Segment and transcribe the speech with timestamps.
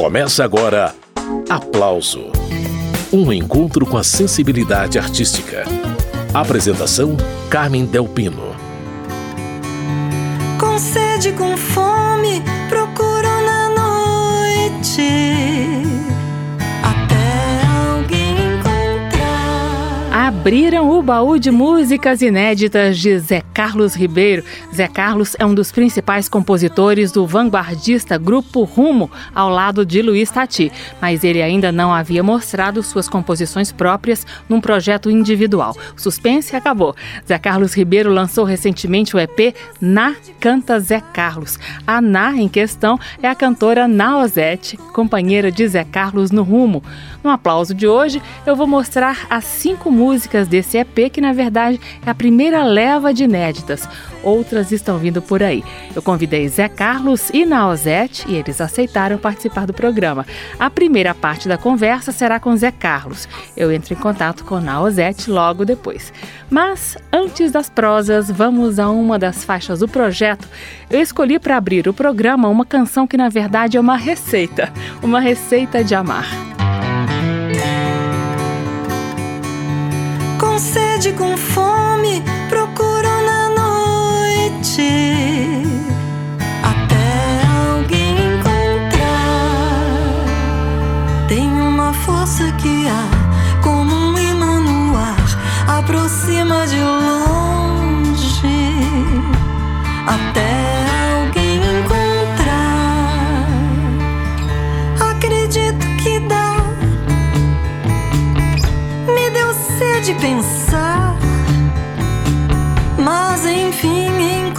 [0.00, 0.94] Começa agora
[1.46, 2.32] Aplauso
[3.12, 5.64] Um encontro com a sensibilidade artística.
[6.32, 7.18] Apresentação:
[7.50, 8.56] Carmen Delpino.
[10.58, 12.42] Com sede, com fome,
[20.40, 24.42] abriram o baú de músicas inéditas de Zé Carlos Ribeiro.
[24.74, 30.30] Zé Carlos é um dos principais compositores do vanguardista Grupo Rumo, ao lado de Luiz
[30.30, 35.76] Tati, mas ele ainda não havia mostrado suas composições próprias num projeto individual.
[35.94, 36.96] O suspense acabou.
[37.28, 41.58] Zé Carlos Ribeiro lançou recentemente o EP Na Canta Zé Carlos.
[41.86, 46.82] A Na em questão é a cantora Naozete, companheira de Zé Carlos no Rumo.
[47.22, 51.32] No aplauso de hoje, eu vou mostrar as cinco músicas músicas desse EP, que na
[51.32, 53.88] verdade é a primeira leva de inéditas.
[54.22, 55.64] Outras estão vindo por aí.
[55.94, 60.26] Eu convidei Zé Carlos e Naozete e eles aceitaram participar do programa.
[60.58, 63.28] A primeira parte da conversa será com Zé Carlos.
[63.56, 66.12] Eu entro em contato com Naozete logo depois.
[66.48, 70.46] Mas antes das prosas, vamos a uma das faixas do projeto.
[70.90, 74.72] Eu escolhi para abrir o programa uma canção que na verdade é uma receita,
[75.02, 76.28] uma receita de amar.
[80.60, 84.88] Sede, com fome, procuro na noite.
[86.62, 87.06] Até
[87.72, 88.98] alguém encontrar.
[91.28, 93.08] Tem uma força que há,
[93.62, 98.20] como um imã no ar, aproxima de longe.
[100.06, 100.49] Até
[110.20, 110.80] pensar.
[113.00, 114.49] aquela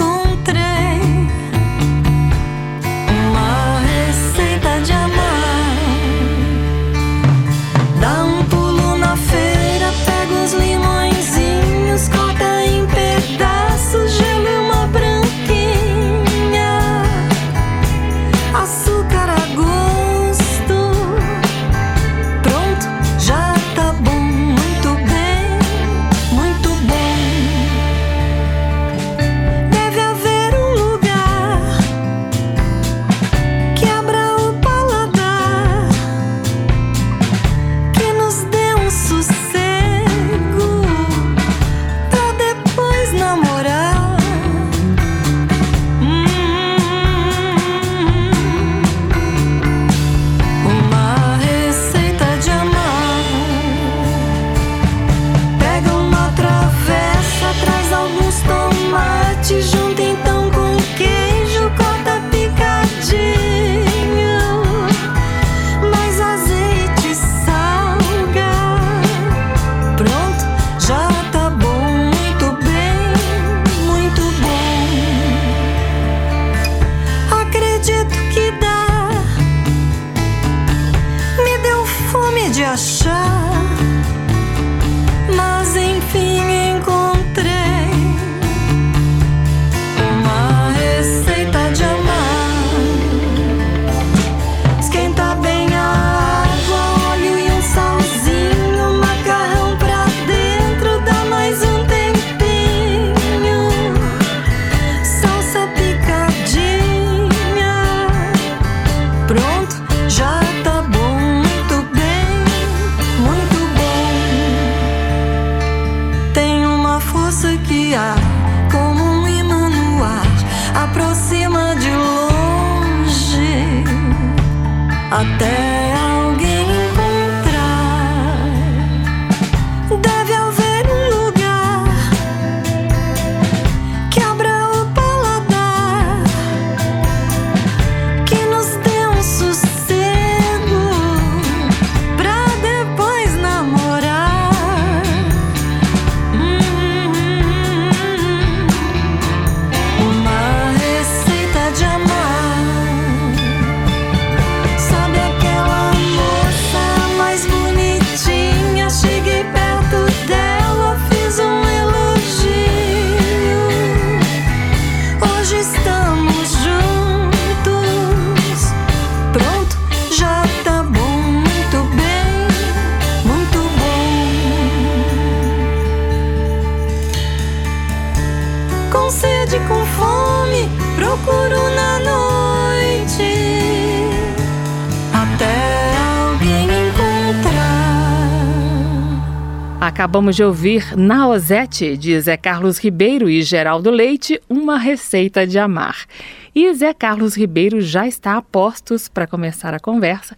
[190.12, 196.06] Acabamos de ouvir Naozete, de Zé Carlos Ribeiro e Geraldo Leite, Uma Receita de Amar.
[196.54, 200.36] E Zé Carlos Ribeiro já está a postos para começar a conversa.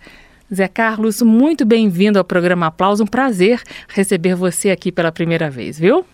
[0.53, 3.01] Zé Carlos, muito bem-vindo ao programa Aplauso.
[3.03, 6.05] Um prazer receber você aqui pela primeira vez, viu?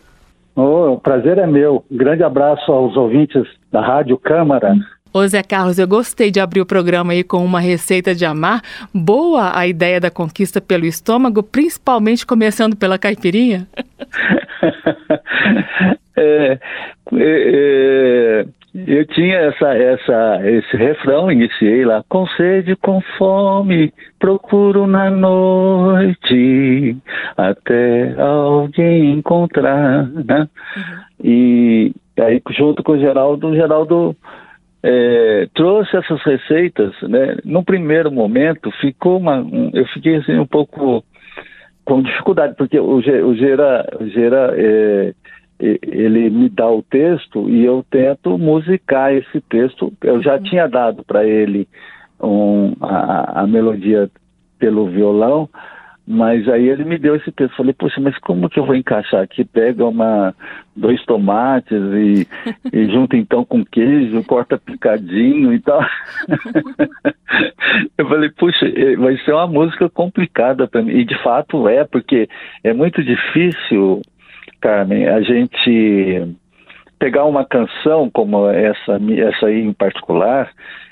[0.55, 1.83] Oh, o prazer é meu.
[1.91, 4.73] Grande abraço aos ouvintes da Rádio Câmara.
[5.11, 8.61] Ô Zé Carlos, eu gostei de abrir o programa aí com uma receita de amar.
[8.93, 13.67] Boa a ideia da conquista pelo estômago, principalmente começando pela caipirinha.
[16.15, 16.59] é, é,
[17.13, 18.45] é,
[18.75, 26.95] eu tinha essa, essa, esse refrão, iniciei lá, com sede, com fome, procuro na noite,
[27.35, 30.47] até alguém encontrar, né?
[30.77, 30.83] Uhum.
[31.23, 34.15] E aí, junto com o Geraldo, o Geraldo
[34.81, 37.37] é, trouxe essas receitas, né?
[37.43, 41.03] No primeiro momento ficou uma, um, eu fiquei assim um pouco
[41.83, 43.01] com dificuldade porque o, o
[43.35, 45.13] Gera, o Gera é,
[45.59, 49.91] ele me dá o texto e eu tento musicar esse texto.
[50.01, 50.43] Eu já uhum.
[50.43, 51.67] tinha dado para ele
[52.21, 54.09] um, a, a melodia
[54.57, 55.49] pelo violão,
[56.11, 57.55] mas aí ele me deu esse texto.
[57.55, 59.45] Falei, poxa, mas como que eu vou encaixar aqui?
[59.45, 60.33] Pega uma,
[60.75, 62.27] dois tomates e,
[62.73, 65.79] e junta então com queijo, corta picadinho e tal.
[67.95, 68.65] eu falei, puxa,
[68.97, 70.93] vai ser uma música complicada para mim.
[70.93, 72.27] E de fato é, porque
[72.63, 74.01] é muito difícil,
[74.59, 76.35] Carmen, a gente
[76.97, 80.49] pegar uma canção como essa, essa aí em particular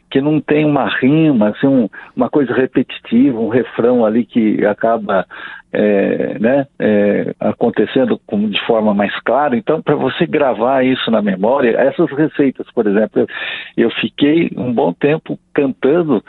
[0.09, 5.25] que não tem uma rima, assim, um, uma coisa repetitiva, um refrão ali que acaba
[5.71, 9.57] é, né, é, acontecendo com, de forma mais clara.
[9.57, 13.27] Então, para você gravar isso na memória, essas receitas, por exemplo, eu,
[13.75, 16.23] eu fiquei um bom tempo cantando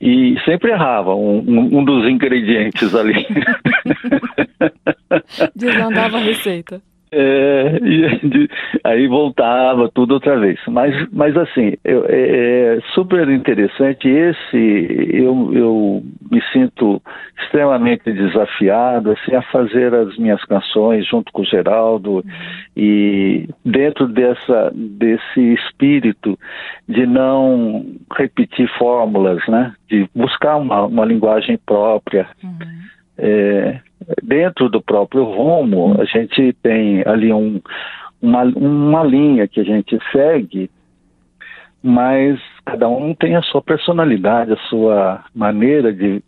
[0.00, 3.26] e sempre errava um, um, um dos ingredientes ali.
[5.54, 6.80] Desandava a receita.
[7.10, 8.48] É, e,
[8.84, 10.58] aí voltava tudo outra vez.
[10.68, 14.08] Mas, mas assim, eu, é, é, super interessante.
[14.08, 17.02] Esse eu, eu me sinto
[17.42, 22.24] extremamente desafiado assim, a fazer as minhas canções junto com o Geraldo
[22.76, 26.38] e dentro dessa, desse espírito
[26.88, 27.84] de não
[28.16, 29.72] repetir fórmulas, né?
[29.88, 32.28] de buscar uma, uma linguagem própria.
[32.42, 32.88] Uhum.
[33.18, 33.80] É,
[34.22, 37.60] dentro do próprio Romo, a gente tem ali um,
[38.22, 40.70] uma, uma linha que a gente segue,
[41.82, 46.22] mas cada um tem a sua personalidade, a sua maneira de,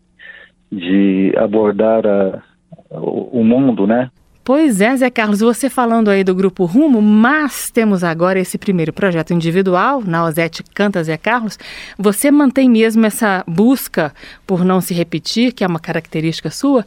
[0.70, 2.42] de abordar a,
[2.90, 4.10] o mundo, né?
[4.42, 8.92] Pois é, Zé Carlos, você falando aí do grupo Rumo, mas temos agora esse primeiro
[8.92, 11.58] projeto individual, na Ozete Canta Zé Carlos.
[11.98, 14.12] Você mantém mesmo essa busca
[14.46, 16.86] por não se repetir, que é uma característica sua.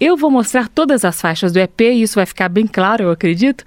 [0.00, 3.10] Eu vou mostrar todas as faixas do EP e isso vai ficar bem claro, eu
[3.10, 3.64] acredito.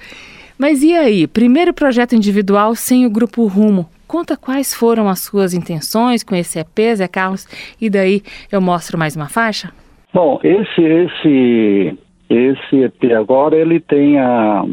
[0.57, 3.89] Mas e aí, primeiro projeto individual sem o grupo Rumo?
[4.07, 7.45] Conta quais foram as suas intenções com esse EP, Zé Carlos,
[7.81, 9.73] e daí eu mostro mais uma faixa?
[10.13, 11.97] Bom, esse, esse
[12.29, 14.65] esse EP agora ele tem a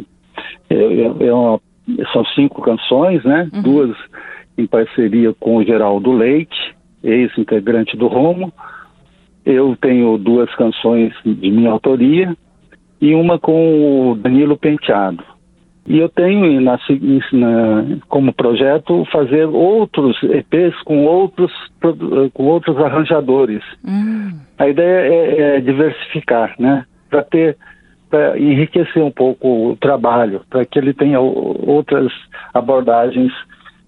[0.70, 1.60] é, é, é uma,
[2.12, 3.50] são cinco canções, né?
[3.52, 3.62] Uhum.
[3.62, 3.96] Duas
[4.56, 8.52] em parceria com o Geraldo Leite, ex-integrante do Romo.
[9.44, 12.36] Eu tenho duas canções de minha autoria
[13.00, 15.24] e uma com o Danilo Penteado.
[15.84, 16.79] E eu tenho na,
[17.32, 21.50] na, como projeto fazer outros EPs com outros,
[22.32, 23.65] com outros arranjadores.
[23.84, 24.38] Uhum.
[24.56, 26.84] A ideia é, é diversificar, né?
[27.12, 27.56] Para ter
[28.08, 32.12] para enriquecer um pouco o trabalho, para que ele tenha outras
[32.52, 33.32] abordagens,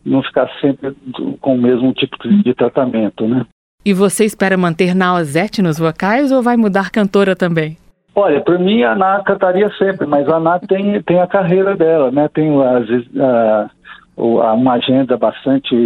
[0.04, 0.96] não ficar sempre
[1.42, 3.44] com o mesmo tipo de tratamento, né?
[3.84, 7.76] E você espera manter Naozete nos vocais ou vai mudar cantora também?
[8.14, 12.10] Olha, para mim a Ana cantaria sempre, mas a Ana tem, tem a carreira dela,
[12.10, 12.26] né?
[12.32, 13.70] Tem a,
[14.16, 15.76] a, uma agenda bastante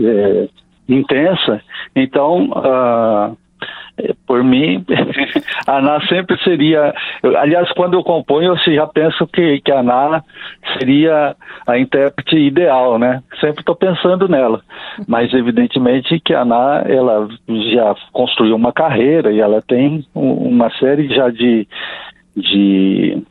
[0.00, 0.48] é,
[0.88, 1.60] intensa,
[1.94, 2.50] então
[4.26, 4.84] por mim,
[5.66, 6.94] a Ana sempre seria.
[7.38, 10.24] aliás, quando eu componho, eu já penso que, que a Ana
[10.76, 11.36] seria
[11.66, 13.22] a intérprete ideal, né?
[13.40, 14.60] Sempre estou pensando nela.
[15.06, 17.28] Mas, evidentemente, que a Ana ela
[17.72, 21.66] já construiu uma carreira e ela tem uma série já de,
[22.36, 23.22] de,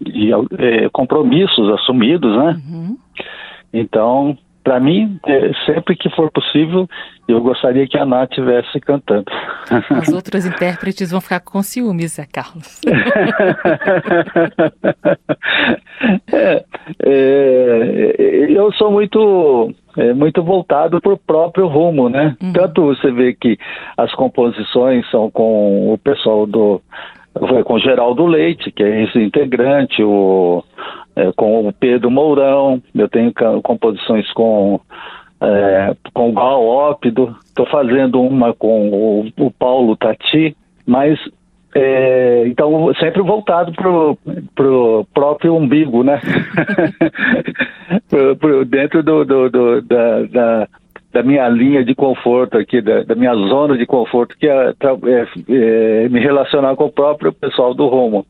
[0.00, 2.60] de é, compromissos assumidos, né?
[2.68, 2.96] Uhum.
[3.72, 6.86] Então, para mim, é, sempre que for possível,
[7.26, 9.24] eu gostaria que a Nath estivesse cantando.
[9.90, 12.80] As outras intérpretes vão ficar com ciúmes, Zé Carlos.
[16.32, 16.64] é,
[17.02, 22.36] é, eu sou muito é, muito voltado para o próprio rumo, né?
[22.42, 22.52] Uhum.
[22.52, 23.58] Tanto você vê que
[23.96, 26.82] as composições são com o pessoal do
[27.38, 30.64] foi com o Geraldo Leite, que é esse integrante, o,
[31.20, 34.80] é, com o Pedro Mourão, eu tenho composições com,
[35.40, 41.18] é, com o Gal Ópido, estou fazendo uma com o, o Paulo Tati, mas
[41.74, 44.18] é, então, sempre voltado pro,
[44.54, 46.20] pro próprio umbigo, né?
[48.08, 50.68] pro, pro, dentro do, do, do da, da,
[51.12, 55.26] da, minha linha de conforto aqui, da, da minha zona de conforto, que é, é,
[55.48, 58.26] é, me relacionar com o próprio pessoal do Romo.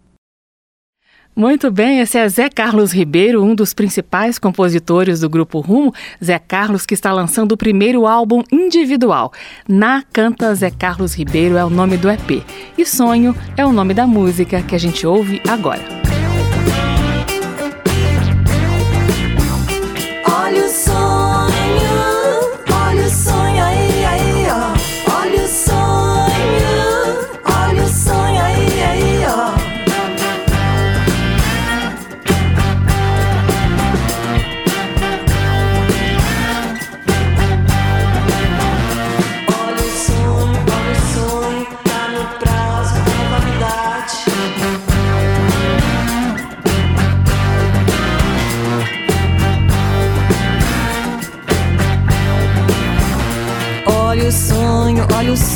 [1.34, 5.94] Muito bem, esse é Zé Carlos Ribeiro, um dos principais compositores do grupo Rumo.
[6.22, 9.32] Zé Carlos que está lançando o primeiro álbum individual.
[9.66, 12.44] Na Canta Zé Carlos Ribeiro é o nome do EP.
[12.76, 16.00] E Sonho é o nome da música que a gente ouve agora.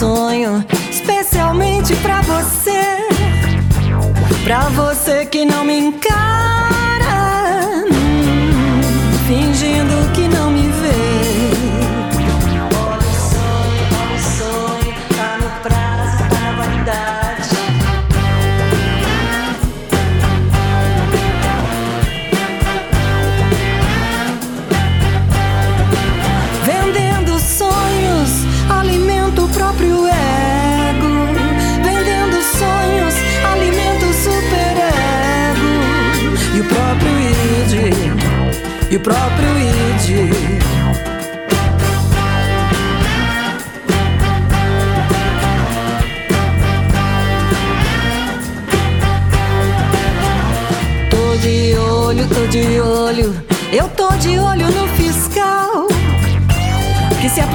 [0.04, 3.08] Sonho, especialmente pra você.
[4.44, 6.23] Pra você que não me encara,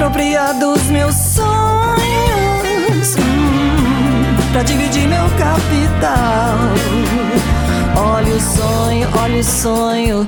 [0.00, 1.44] apropria dos meus sonhos
[3.18, 6.56] hum, pra dividir meu capital.
[7.96, 10.26] Olha o sonho, olha o sonho,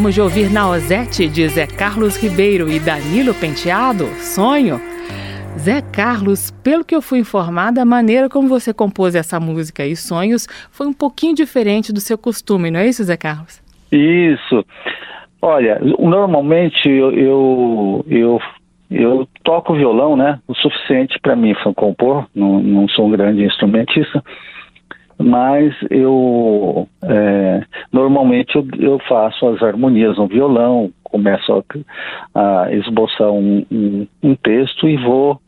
[0.00, 4.80] Acabamos de ouvir Naozete de Zé Carlos Ribeiro e Danilo Penteado, Sonho.
[5.58, 9.94] Zé Carlos, pelo que eu fui informada, a maneira como você compôs essa música e
[9.94, 13.62] Sonhos foi um pouquinho diferente do seu costume, não é isso, Zé Carlos?
[13.92, 14.64] Isso.
[15.42, 18.40] Olha, normalmente eu, eu, eu,
[18.90, 20.38] eu toco violão, né?
[20.48, 24.24] O suficiente para mim compor, não, não sou um grande instrumentista,
[25.22, 27.62] mas eu é,
[27.92, 31.64] normalmente eu, eu faço as harmonias no violão, começo
[32.34, 35.40] a, a esboçar um, um, um texto e vou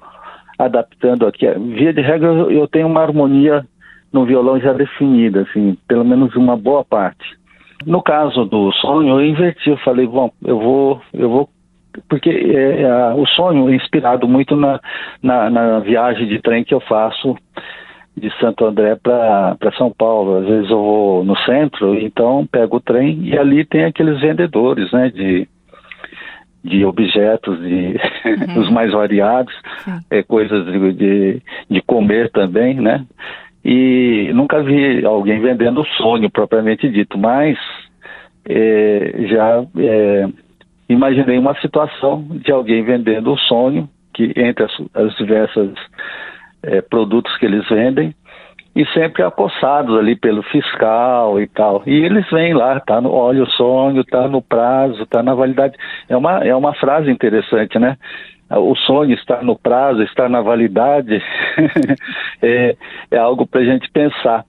[0.59, 1.47] adaptando aqui.
[1.75, 3.65] Via de regra, eu, tenho uma harmonia
[4.13, 7.25] no violão já definida, assim, pelo menos uma boa parte.
[7.87, 11.49] No caso do sonho, eu inverti, eu falei, bom, eu vou, eu vou
[12.09, 14.81] porque é, é, o sonho é inspirado muito na,
[15.23, 17.37] na, na, viagem de trem que eu faço
[18.17, 20.39] de Santo André para São Paulo.
[20.39, 24.91] Às vezes eu vou no centro, então pego o trem e ali tem aqueles vendedores,
[24.93, 25.49] né, de,
[26.63, 28.61] de objetos, de uhum.
[28.61, 29.55] os mais variados,
[30.11, 33.05] é, coisas de, de, de comer também, né?
[33.65, 37.57] E nunca vi alguém vendendo sonho propriamente dito, mas
[38.45, 40.29] é, já é,
[40.89, 45.71] imaginei uma situação de alguém vendendo o sonho, que entre as, as diversas
[46.63, 48.15] é, produtos que eles vendem,
[48.75, 51.83] e sempre acossados ali pelo fiscal e tal.
[51.87, 55.75] E eles vêm lá, tá no olha o sonho, tá no prazo, tá na validade.
[56.09, 57.97] É uma, é uma frase interessante, né?
[58.51, 61.23] O sonho está no prazo, está na validade,
[62.43, 62.77] é,
[63.11, 64.45] é algo para a gente pensar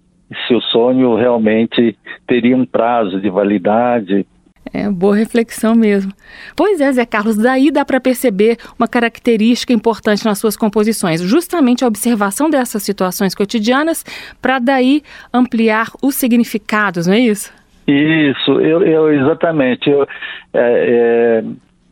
[0.48, 4.26] se o sonho realmente teria um prazo de validade,
[4.74, 6.12] é, boa reflexão mesmo.
[6.56, 11.84] Pois é, Zé Carlos, daí dá para perceber uma característica importante nas suas composições, justamente
[11.84, 14.04] a observação dessas situações cotidianas,
[14.42, 15.04] para daí
[15.34, 17.54] ampliar os significados, não é isso?
[17.88, 19.90] Isso, eu, eu exatamente.
[19.90, 20.10] Eu, é,
[20.54, 21.44] é,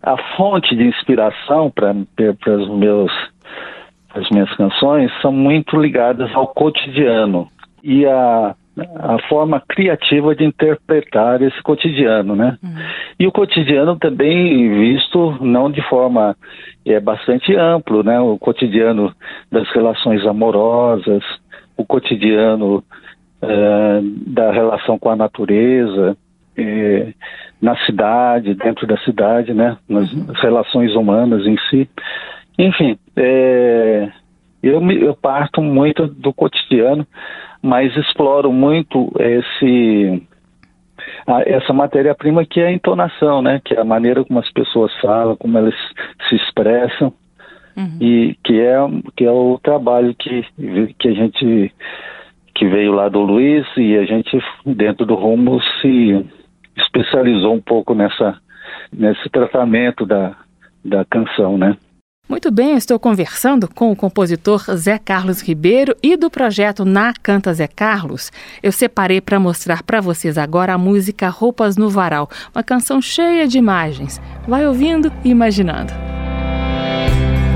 [0.01, 3.11] a fonte de inspiração para meus
[4.13, 7.47] as minhas canções são muito ligadas ao cotidiano
[7.81, 12.57] e a a forma criativa de interpretar esse cotidiano, né?
[12.63, 12.75] Uhum.
[13.19, 16.35] E o cotidiano também visto não de forma
[16.85, 18.19] é bastante amplo, né?
[18.19, 19.13] O cotidiano
[19.51, 21.23] das relações amorosas,
[21.75, 22.83] o cotidiano
[23.41, 26.15] é, da relação com a natureza,
[26.57, 27.13] é,
[27.61, 29.77] na cidade, dentro da cidade, né?
[29.87, 30.27] Nas uhum.
[30.41, 31.89] relações humanas em si.
[32.57, 34.09] Enfim, é,
[34.63, 37.05] eu, me, eu parto muito do cotidiano
[37.61, 40.23] mas exploro muito esse
[41.27, 43.61] a, essa matéria-prima que é a entonação, né?
[43.63, 45.75] Que é a maneira como as pessoas falam, como elas
[46.27, 47.13] se expressam
[47.77, 47.97] uhum.
[47.99, 48.77] e que é
[49.15, 50.45] que é o trabalho que
[50.97, 51.73] que a gente
[52.53, 56.25] que veio lá do Luiz e a gente dentro do Rumo se
[56.77, 58.37] especializou um pouco nessa
[58.91, 60.35] nesse tratamento da
[60.83, 61.77] da canção, né?
[62.31, 67.53] Muito bem, estou conversando com o compositor Zé Carlos Ribeiro e do projeto Na Canta
[67.53, 68.31] Zé Carlos.
[68.63, 73.45] Eu separei para mostrar para vocês agora a música Roupas no Varal, uma canção cheia
[73.45, 74.21] de imagens.
[74.47, 75.91] Vai ouvindo e imaginando.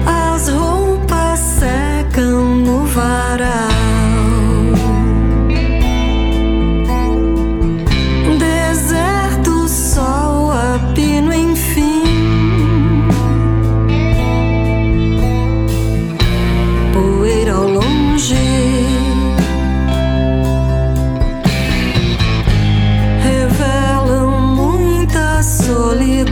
[0.06, 3.75] As roupas secam no varal.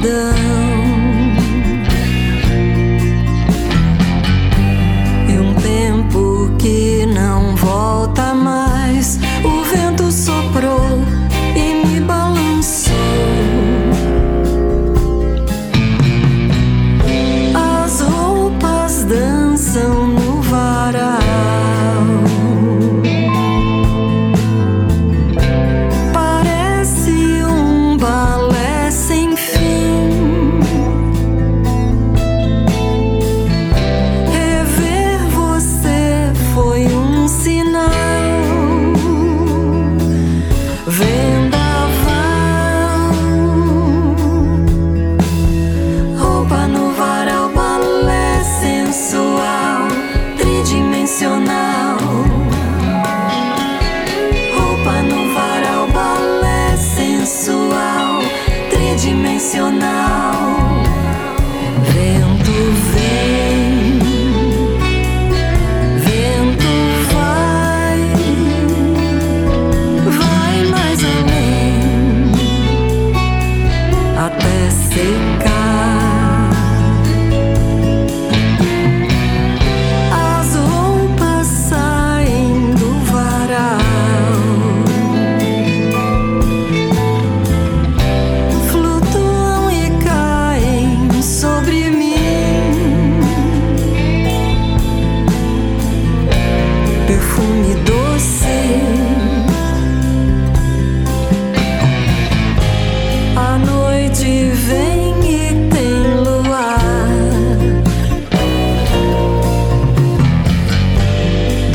[0.04, 0.43] E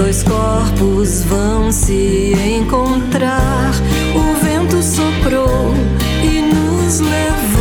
[0.09, 3.73] dois corpos vão se encontrar.
[4.15, 5.75] O vento soprou
[6.23, 7.58] e nos levou.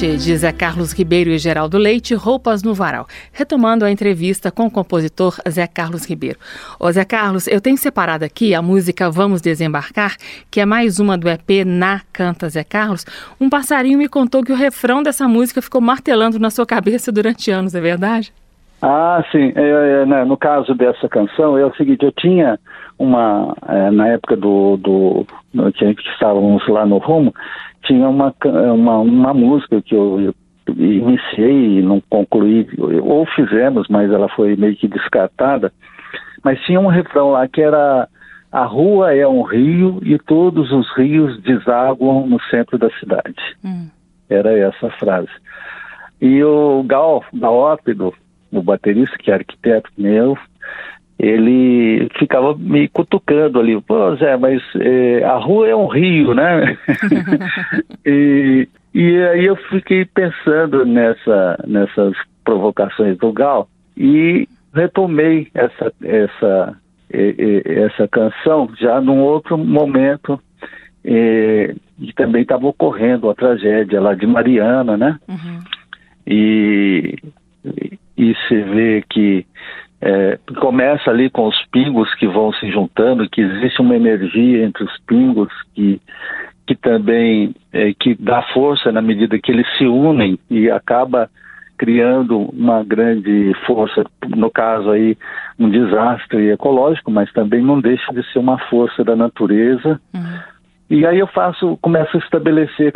[0.00, 3.06] De Zé Carlos Ribeiro e Geraldo Leite, Roupas no Varal.
[3.34, 6.38] Retomando a entrevista com o compositor Zé Carlos Ribeiro.
[6.78, 10.16] Ô Zé Carlos, eu tenho separado aqui a música Vamos Desembarcar,
[10.50, 13.04] que é mais uma do EP Na Canta Zé Carlos.
[13.38, 17.50] Um passarinho me contou que o refrão dessa música ficou martelando na sua cabeça durante
[17.50, 18.32] anos, é verdade?
[18.82, 19.52] Ah, sim.
[19.54, 22.58] É, é, né, no caso dessa canção, é o seguinte, eu tinha
[22.98, 27.34] uma, é, na época do, do, do que estávamos lá no Rumo,
[27.84, 30.34] tinha uma, uma, uma música que eu,
[30.76, 32.68] iniciei e não concluí,
[33.02, 35.72] ou fizemos, mas ela foi meio que descartada,
[36.44, 38.08] mas tinha um refrão lá que era
[38.52, 43.36] a rua é um rio e todos os rios desaguam no centro da cidade.
[43.64, 43.88] Hum.
[44.28, 45.30] Era essa a frase.
[46.20, 48.12] E o Gal, Gaópido,
[48.52, 50.36] o baterista, que é arquiteto meu,
[51.18, 56.78] ele ficava me cutucando ali, pô Zé, mas é, a rua é um rio, né?
[58.06, 66.76] e, e aí eu fiquei pensando nessa, nessas provocações do Gal e retomei essa, essa,
[67.10, 70.40] essa canção já num outro momento
[71.04, 75.18] e, e também estava ocorrendo a tragédia lá de Mariana, né?
[75.28, 75.58] Uhum.
[76.26, 77.18] E,
[77.64, 77.98] e
[78.48, 79.46] se vê que
[80.00, 84.84] é, começa ali com os pingos que vão se juntando, que existe uma energia entre
[84.84, 86.00] os pingos que,
[86.66, 91.28] que também é, que dá força na medida que eles se unem e acaba
[91.76, 95.16] criando uma grande força, no caso aí
[95.58, 99.98] um desastre ecológico, mas também não deixa de ser uma força da natureza.
[100.12, 100.38] Uhum.
[100.90, 102.92] E aí eu faço, começo a estabelecer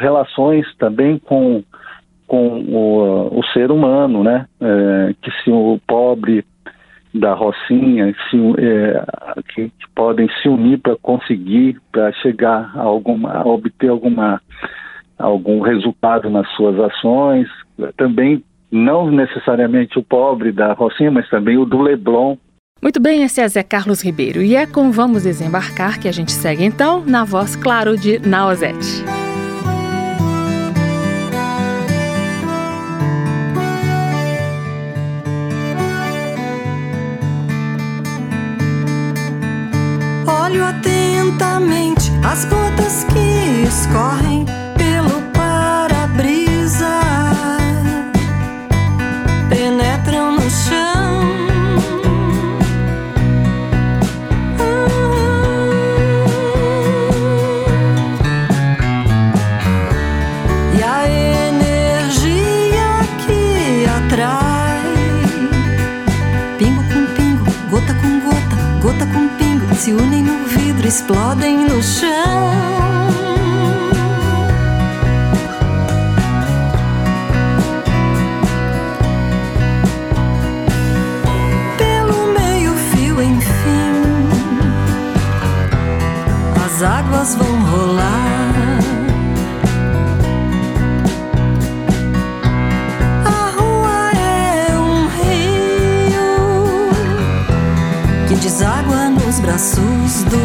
[0.00, 1.62] relações também com
[2.32, 4.46] com o, o ser humano, né?
[4.58, 6.42] É, que se o pobre
[7.12, 9.04] da Rocinha se, é,
[9.54, 14.40] que, que, podem se unir para conseguir, para chegar a, alguma, a obter alguma,
[15.18, 17.48] algum resultado nas suas ações.
[17.98, 22.36] Também, não necessariamente o pobre da Rocinha, mas também o do Leblon.
[22.80, 24.40] Muito bem, esse é Zé Carlos Ribeiro.
[24.40, 29.21] E é com Vamos Desembarcar que a gente segue então, na voz, claro, de Naozete.
[40.52, 44.44] Olho atentamente as gotas que escorrem
[44.76, 47.00] pelo para-brisa,
[49.48, 51.22] penetram no chão.
[60.76, 61.08] E a
[61.48, 62.92] energia
[63.24, 64.82] que atrai,
[66.58, 70.41] pingo com pingo, gota com gota, gota com pingo, se unem
[70.88, 72.08] explodem no chão.
[81.78, 84.28] Pelo meio-fio, enfim,
[86.64, 88.80] as águas vão rolar.
[93.24, 96.28] A rua é um rio
[98.26, 100.36] que deságua nos braços do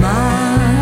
[0.00, 0.75] Na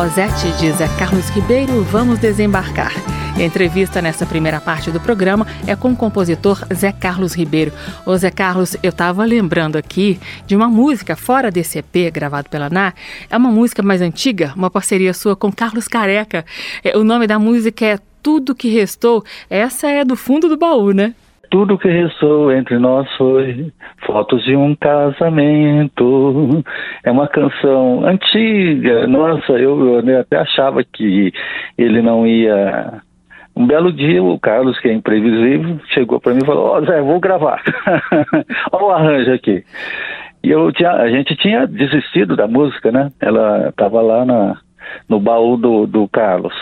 [0.00, 2.90] Ozete de Zé Carlos Ribeiro, vamos desembarcar.
[3.36, 7.70] A entrevista nessa primeira parte do programa é com o compositor Zé Carlos Ribeiro.
[8.06, 12.70] Ô Zé Carlos, eu estava lembrando aqui de uma música fora desse EP gravado pela
[12.70, 12.94] NAR.
[13.28, 16.46] É uma música mais antiga, uma parceria sua com Carlos Careca.
[16.82, 19.22] É, o nome da música é Tudo Que Restou.
[19.50, 21.14] Essa é do fundo do baú, né?
[21.50, 23.72] Tudo que restou entre nós foi
[24.06, 26.64] fotos de um casamento.
[27.04, 29.06] É uma canção antiga.
[29.06, 31.32] Nossa, eu, eu até achava que
[31.76, 33.02] ele não ia
[33.56, 36.84] um belo dia, o Carlos, que é imprevisível, chegou para mim e falou: Ó, oh,
[36.84, 37.60] Zé, vou gravar.
[38.72, 39.64] Olha o arranjo aqui.
[40.42, 43.10] E eu tinha, a gente tinha desistido da música, né?
[43.20, 44.56] Ela estava lá na,
[45.08, 46.54] no baú do, do Carlos.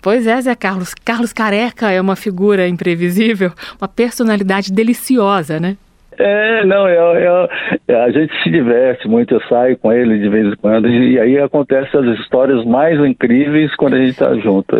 [0.00, 0.94] Pois é, Zé Carlos.
[0.94, 5.76] Carlos Careca é uma figura imprevisível, uma personalidade deliciosa, né?
[6.18, 10.52] É, não, eu, eu, a gente se diverte muito, eu saio com ele de vez
[10.52, 14.76] em quando, e aí acontecem as histórias mais incríveis quando a gente está junto.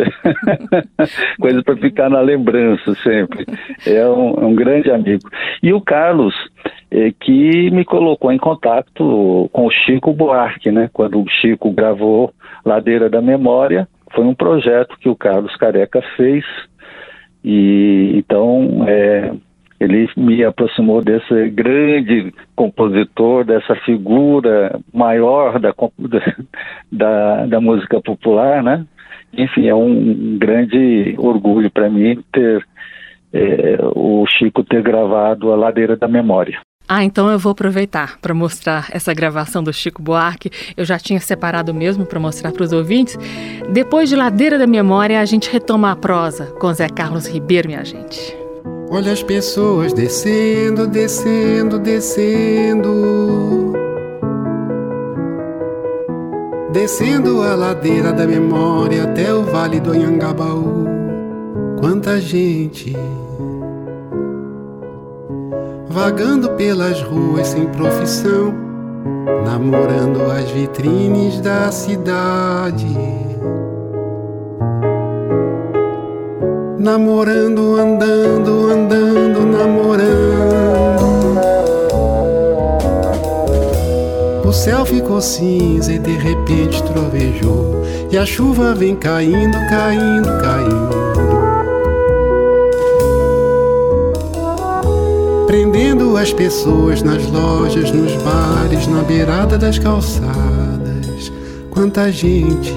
[1.40, 3.46] Coisa para ficar na lembrança sempre.
[3.87, 5.31] É um, é um, grande amigo.
[5.62, 6.35] E o Carlos,
[6.90, 10.90] é, que me colocou em contato com o Chico Buarque, né?
[10.92, 12.33] Quando o Chico gravou
[12.64, 16.44] Ladeira da Memória, foi um projeto que o Carlos Careca fez.
[17.44, 19.33] E então é,
[19.81, 25.73] ele me aproximou desse grande compositor, dessa figura maior da,
[26.90, 28.85] da, da música popular, né?
[29.33, 32.66] Enfim, é um grande orgulho para mim ter
[33.33, 36.59] é, o Chico ter gravado A Ladeira da Memória.
[36.88, 40.51] Ah, então eu vou aproveitar para mostrar essa gravação do Chico Buarque.
[40.74, 43.18] Eu já tinha separado mesmo para mostrar para os ouvintes.
[43.70, 47.85] Depois de Ladeira da Memória, a gente retoma a prosa com Zé Carlos Ribeiro, minha
[47.85, 48.35] gente.
[48.90, 53.74] Olha as pessoas descendo, descendo, descendo.
[56.72, 60.87] Descendo a ladeira da memória até o vale do Anhangabaú.
[61.79, 62.96] Quanta gente
[65.88, 68.55] vagando pelas ruas sem profissão,
[69.44, 73.29] namorando as vitrines da cidade.
[76.79, 81.09] namorando, andando, andando, namorando.
[84.46, 91.08] O céu ficou cinza e de repente trovejou, e a chuva vem caindo, caindo, caindo.
[95.48, 101.32] Prendendo as pessoas nas lojas, nos bares, na beirada das calçadas.
[101.70, 102.74] Quanta gente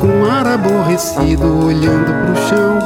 [0.00, 2.78] com ar aborrecido, olhando pro chão,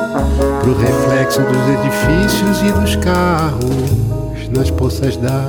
[0.60, 5.48] pro reflexo dos edifícios e dos carros nas poças d'água.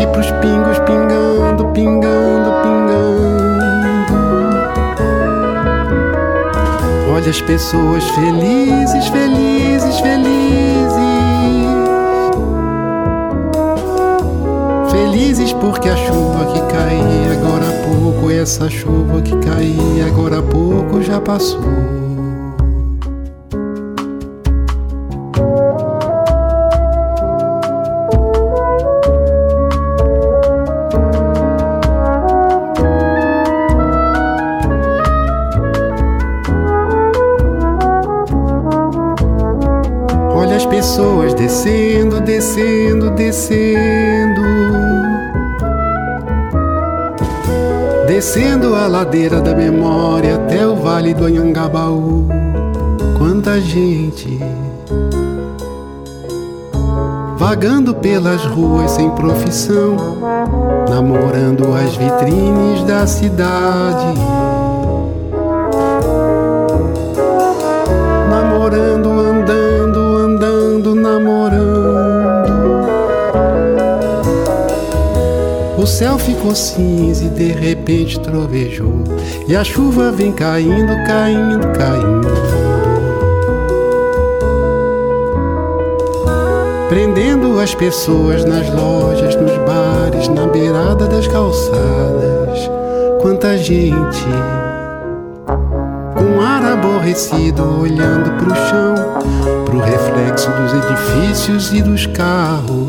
[0.00, 3.34] E pros pingos pingando, pingando, pingando.
[7.14, 9.53] Olha as pessoas felizes, felizes,
[10.00, 10.94] felizes.
[14.90, 20.42] Felizes porque a chuva que caía agora há pouco, essa chuva que caía agora há
[20.42, 22.13] pouco já passou.
[48.24, 52.26] Descendo a ladeira da memória até o vale do Anhangabaú.
[53.18, 54.40] Quanta gente
[57.36, 59.98] vagando pelas ruas sem profissão,
[60.88, 64.18] namorando as vitrines da cidade.
[75.84, 79.04] O céu ficou cinza e de repente trovejou.
[79.46, 82.28] E a chuva vem caindo, caindo, caindo.
[86.88, 92.70] Prendendo as pessoas nas lojas, nos bares, na beirada das calçadas.
[93.20, 94.24] Quanta gente
[96.16, 98.94] com ar aborrecido olhando pro chão,
[99.66, 102.88] pro reflexo dos edifícios e dos carros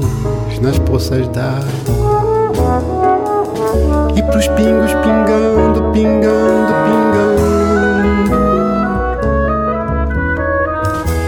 [0.62, 2.05] nas poças d'água
[4.36, 8.36] pros pingos pingando, pingando, pingando.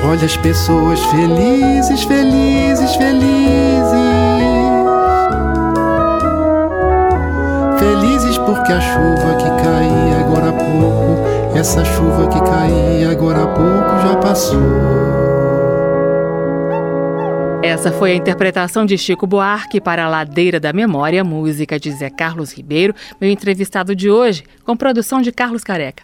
[0.06, 3.88] Olha as pessoas felizes, felizes, felizes.
[7.80, 13.48] Felizes porque a chuva que caía agora há pouco, essa chuva que caía agora há
[13.48, 15.37] pouco já passou.
[17.68, 22.10] Essa foi a interpretação de Chico Buarque para a Ladeira da Memória, música de Zé
[22.10, 26.02] Carlos Ribeiro, meu entrevistado de hoje, com produção de Carlos Careca.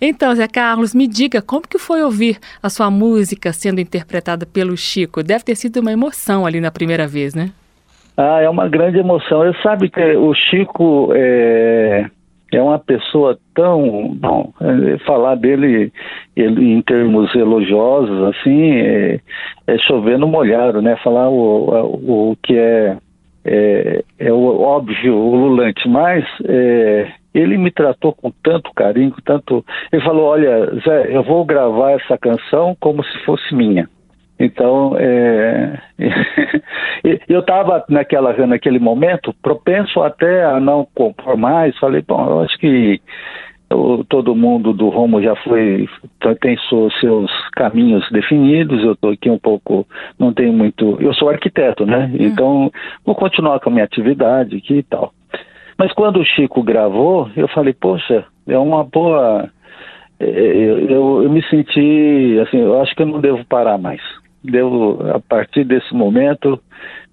[0.00, 4.76] Então, Zé Carlos, me diga como que foi ouvir a sua música sendo interpretada pelo
[4.76, 5.22] Chico?
[5.22, 7.52] Deve ter sido uma emoção ali na primeira vez, né?
[8.16, 9.44] Ah, é uma grande emoção.
[9.44, 12.10] Eu sabe que o Chico é,
[12.52, 15.92] é uma pessoa tão bom é, falar dele
[16.36, 19.20] ele, em termos elogiosos assim é,
[19.66, 20.96] é chover no molhado, né?
[21.02, 22.96] Falar o, o, o que é,
[23.44, 29.20] é, é o óbvio, o lulante, mas é, ele me tratou com tanto carinho, com
[29.20, 29.64] tanto.
[29.92, 33.88] Ele falou: Olha, Zé, eu vou gravar essa canção como se fosse minha.
[34.38, 35.78] Então, é...
[37.28, 41.76] eu estava naquela naquele momento propenso até a não compor mais.
[41.78, 43.00] Falei, bom, eu acho que
[43.70, 45.88] eu, todo mundo do Romo já foi
[46.40, 46.56] tem
[47.00, 48.82] seus caminhos definidos.
[48.84, 49.86] Eu estou aqui um pouco,
[50.18, 50.98] não tenho muito.
[51.00, 52.10] Eu sou arquiteto, né?
[52.12, 52.16] Hum.
[52.20, 52.70] Então,
[53.04, 55.12] vou continuar com a minha atividade aqui e tal.
[55.78, 59.48] Mas quando o Chico gravou, eu falei, poxa, é uma boa.
[60.18, 64.00] É, eu, eu, eu me senti assim, eu acho que eu não devo parar mais
[64.46, 66.60] devo, a partir desse momento,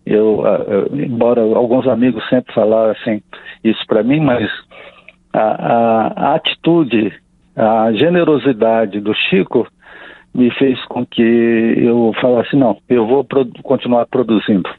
[0.05, 0.43] eu,
[0.93, 3.23] embora alguns amigos sempre falassem
[3.63, 4.49] isso para mim, mas
[5.31, 7.13] a, a, a, atitude,
[7.55, 9.67] a generosidade do Chico
[10.33, 14.69] me fez com que eu falasse, não, eu vou produ continuar produzindo.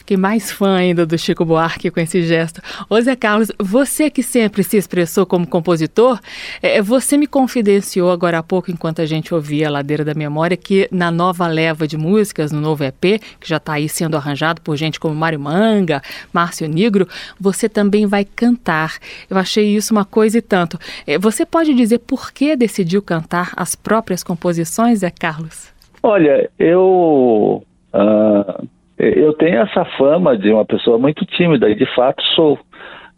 [0.00, 2.60] Fiquei mais fã ainda do Chico Buarque com esse gesto.
[2.88, 6.18] Ô Zé Carlos, você que sempre se expressou como compositor,
[6.62, 10.56] é, você me confidenciou agora há pouco, enquanto a gente ouvia a Ladeira da Memória,
[10.56, 14.62] que na nova leva de músicas, no novo EP, que já está aí sendo arranjado
[14.62, 16.00] por gente como Mário Manga,
[16.32, 17.06] Márcio Negro,
[17.38, 18.96] você também vai cantar.
[19.28, 20.78] Eu achei isso uma coisa e tanto.
[21.06, 25.68] É, você pode dizer por que decidiu cantar as próprias composições, Zé Carlos?
[26.02, 27.62] Olha, eu.
[27.92, 32.58] Uh eu tenho essa fama de uma pessoa muito tímida, e de fato sou,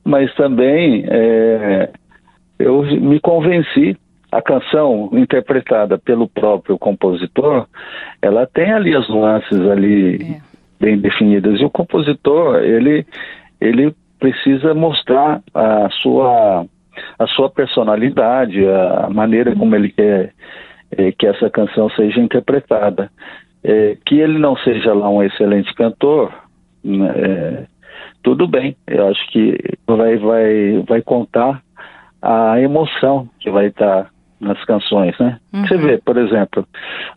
[0.04, 1.90] mas também é,
[2.58, 3.96] eu me convenci.
[4.30, 7.66] A canção interpretada pelo próprio compositor,
[8.22, 10.40] ela tem ali as nuances ali é.
[10.80, 13.04] bem definidas e o compositor ele
[13.60, 16.64] ele precisa mostrar a sua
[17.18, 20.32] a sua personalidade, a maneira como ele quer
[20.96, 23.10] é, que essa canção seja interpretada.
[23.64, 26.32] É, que ele não seja lá um excelente cantor,
[26.82, 27.66] né, é,
[28.22, 28.76] tudo bem.
[28.86, 29.56] Eu acho que
[29.86, 31.62] vai, vai, vai contar
[32.20, 34.10] a emoção que vai estar
[34.40, 35.38] nas canções, né?
[35.52, 35.66] Uhum.
[35.66, 36.66] Você vê, por exemplo,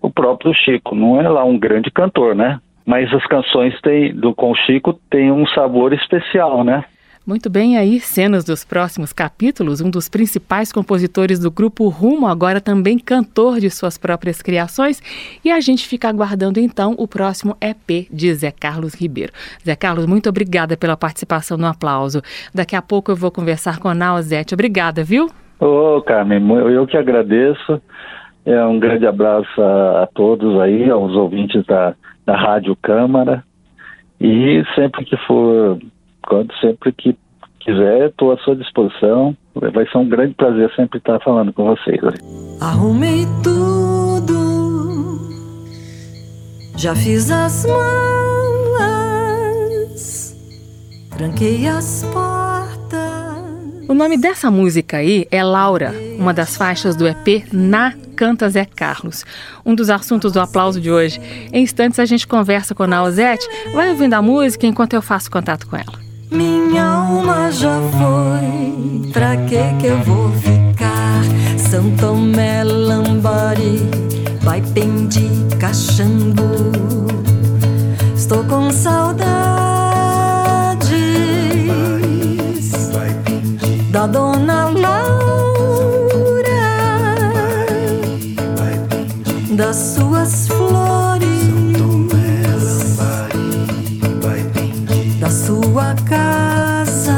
[0.02, 2.60] o próprio Chico não é lá um grande cantor, né?
[2.86, 6.86] Mas as canções tem, do com o Chico têm um sabor especial, né?
[7.28, 9.82] Muito bem, aí, cenas dos próximos capítulos.
[9.82, 15.02] Um dos principais compositores do grupo Rumo, agora também cantor de suas próprias criações.
[15.44, 19.34] E a gente fica aguardando então o próximo EP de Zé Carlos Ribeiro.
[19.66, 22.22] Zé Carlos, muito obrigada pela participação no aplauso.
[22.54, 24.54] Daqui a pouco eu vou conversar com a Nausete.
[24.54, 25.28] Obrigada, viu?
[25.60, 27.82] Ô, oh, Carmen, eu que agradeço.
[28.46, 33.44] É um grande abraço a, a todos aí, aos ouvintes da, da Rádio Câmara.
[34.22, 35.80] E sempre que for
[36.28, 37.16] quando sempre que
[37.60, 39.36] quiser, estou à sua disposição.
[39.56, 42.02] Vai ser um grande prazer sempre estar falando com vocês.
[42.62, 45.20] Arrumei tudo,
[46.78, 47.66] já fiz as
[48.76, 50.36] malas,
[51.18, 52.76] tranquei as portas.
[53.88, 58.66] O nome dessa música aí é Laura, uma das faixas do EP Na Canta Zé
[58.66, 59.24] Carlos.
[59.66, 61.20] Um dos assuntos do aplauso de hoje.
[61.54, 65.30] Em instantes a gente conversa com a Nausete, vai ouvindo a música enquanto eu faço
[65.30, 66.05] contato com ela.
[66.32, 71.24] Minha alma já foi, pra que que eu vou ficar?
[71.70, 73.82] São Tomé, Lambari,
[74.42, 76.74] vai Pendi, Caxambu.
[78.16, 79.26] Estou com saudades
[83.92, 84.96] da dona Laura,
[89.56, 91.05] das suas flores.
[95.86, 97.14] Sua casa,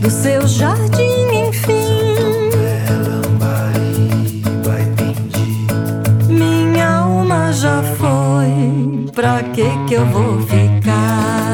[0.00, 2.50] do seu jardim, enfim.
[6.28, 11.47] Minha alma já foi, pra que que eu vou ficar?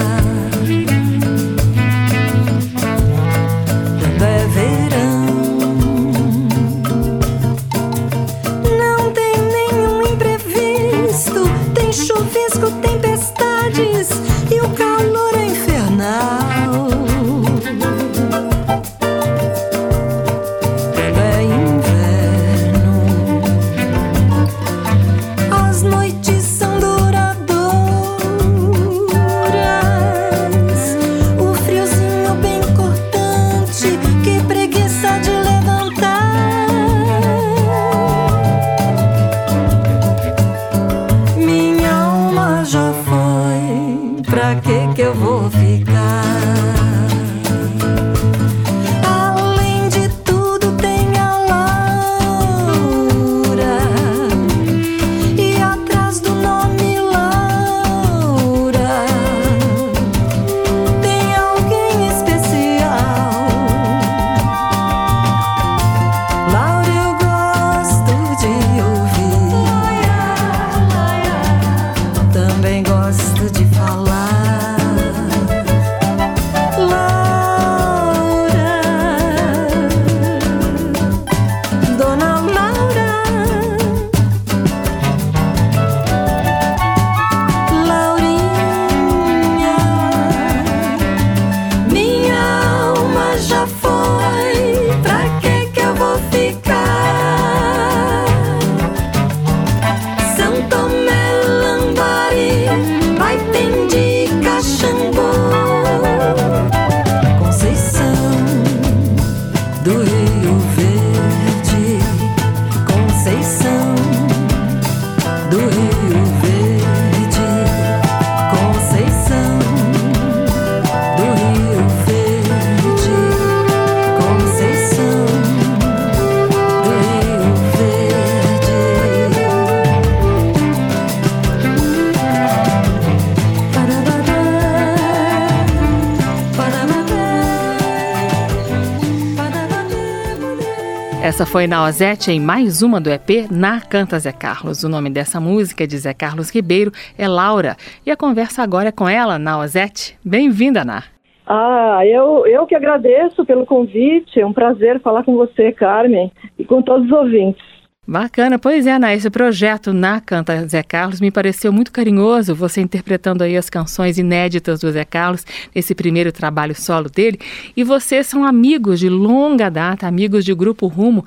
[141.25, 144.85] Essa foi Naozete em mais uma do EP Na Canta Zé Carlos.
[144.85, 147.79] O nome dessa música de Zé Carlos Ribeiro é Laura.
[148.05, 150.19] E a conversa agora é com ela, Naozete.
[150.23, 151.05] Bem-vinda, Ná.
[151.47, 154.39] Ah, eu, eu que agradeço pelo convite.
[154.39, 157.65] É um prazer falar com você, Carmen, e com todos os ouvintes.
[158.07, 162.83] Bacana, pois é, Ana, esse projeto na Canta Zé Carlos me pareceu muito carinhoso, você
[162.83, 167.41] interpretando aí as canções inéditas do Zé Carlos nesse primeiro trabalho solo dele,
[167.75, 171.25] e vocês são amigos de longa data, amigos de Grupo Rumo.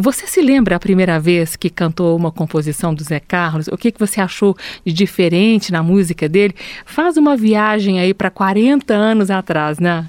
[0.00, 3.68] Você se lembra a primeira vez que cantou uma composição do Zé Carlos?
[3.68, 6.54] O que, que você achou de diferente na música dele?
[6.86, 10.06] Faz uma viagem aí para 40 anos atrás, né?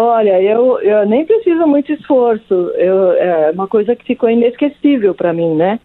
[0.00, 2.54] Olha, eu, eu nem preciso muito esforço.
[2.76, 5.80] Eu, é uma coisa que ficou inesquecível para mim, né?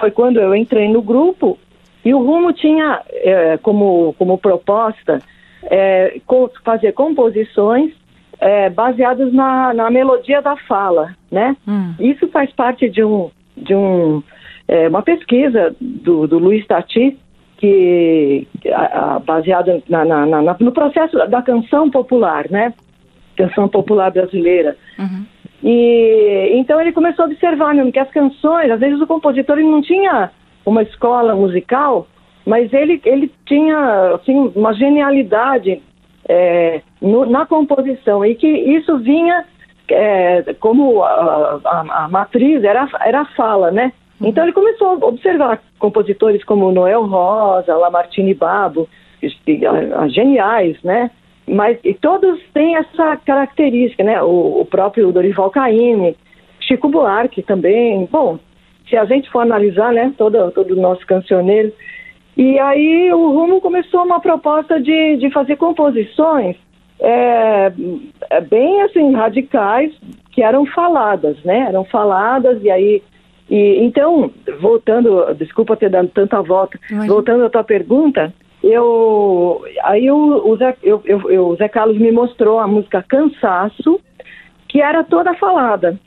[0.00, 1.56] Foi quando eu entrei no grupo
[2.04, 5.20] e o Rumo tinha é, como, como proposta
[5.62, 6.20] é,
[6.64, 7.92] fazer composições
[8.40, 11.56] é, baseadas na, na melodia da fala, né?
[11.68, 11.94] Hum.
[12.00, 14.20] Isso faz parte de um de um
[14.66, 17.16] é, uma pesquisa do, do Luiz Tati
[17.58, 22.74] que a, a, baseada na, na, na, no processo da canção popular, né?
[23.36, 24.76] Canção popular brasileira.
[24.98, 25.24] Uhum.
[25.62, 29.80] E então ele começou a observar mesmo que as canções, às vezes o compositor não
[29.80, 30.30] tinha
[30.64, 32.06] uma escola musical,
[32.46, 35.80] mas ele, ele tinha assim, uma genialidade
[36.28, 39.44] é, no, na composição e que isso vinha
[39.88, 43.92] é, como a, a, a, matriz era, era a fala, né?
[44.20, 44.28] Uhum.
[44.28, 48.88] Então ele começou a observar compositores como Noel Rosa, Lamartine Babo,
[50.08, 51.10] geniais, né?
[51.46, 54.22] Mas e todos têm essa característica, né?
[54.22, 56.16] O, o próprio Dorival Caymmi,
[56.60, 58.08] Chico Buarque também.
[58.10, 58.38] Bom,
[58.88, 61.72] se a gente for analisar, né, todo, todo o nosso cancioneiro.
[62.36, 66.56] E aí o Rumo começou uma proposta de, de fazer composições
[67.00, 67.72] é,
[68.30, 69.92] é, bem assim radicais
[70.32, 71.66] que eram faladas, né?
[71.68, 73.02] Eram faladas e aí
[73.48, 74.30] e então
[74.60, 78.32] voltando, desculpa ter dado tanta volta, voltando à tua pergunta,
[78.66, 84.00] eu aí o, Zé, eu, eu, o Zé Carlos me mostrou a música Cansaço,
[84.68, 85.98] que era toda falada.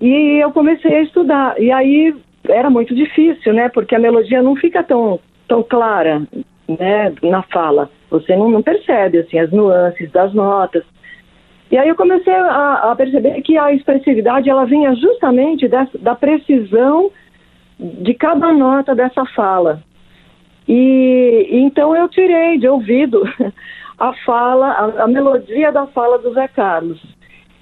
[0.00, 1.60] E eu comecei a estudar.
[1.60, 2.14] E aí
[2.48, 3.68] era muito difícil, né?
[3.68, 6.22] Porque a melodia não fica tão, tão clara,
[6.68, 7.12] né?
[7.22, 7.90] Na fala.
[8.10, 10.84] Você não, não percebe, assim, as nuances das notas.
[11.70, 16.14] E aí eu comecei a, a perceber que a expressividade, ela vinha justamente dessa, da
[16.14, 17.10] precisão
[17.78, 19.80] de cada nota dessa fala.
[20.68, 23.22] E então eu tirei de ouvido
[23.98, 27.00] a fala, a, a, melodia da fala do Zé Carlos.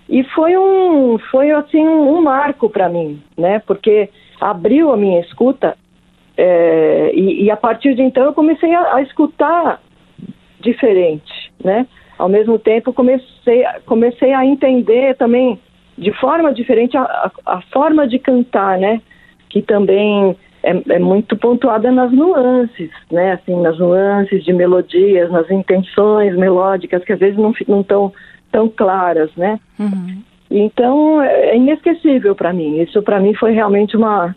[0.09, 3.59] E foi um, foi assim um marco para mim, né?
[3.61, 4.09] Porque
[4.41, 5.77] abriu a minha escuta
[6.37, 9.83] é, e, e, a partir de então eu comecei a, a, escutar
[10.61, 11.87] diferente, né?
[12.17, 15.59] Ao mesmo tempo comecei, comecei a entender também
[15.97, 19.03] de forma diferente a, a, a forma de cantar, né?
[19.51, 20.37] Que também
[20.69, 23.33] é, é, muito pontuada nas nuances, né?
[23.33, 28.13] Assim, nas nuances de melodias, nas intenções melódicas que às vezes não não tão
[28.53, 29.59] tão claras, né?
[29.79, 30.23] Uhum.
[30.51, 32.81] Então é, é inesquecível para mim.
[32.81, 34.35] Isso para mim foi realmente uma